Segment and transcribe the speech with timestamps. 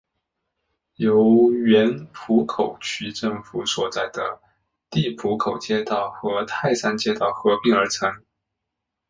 [0.95, 4.09] 由原浦口区政府所在
[4.89, 8.09] 地浦口街道和泰山街道合并而成。